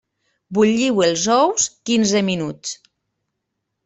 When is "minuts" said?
2.31-2.73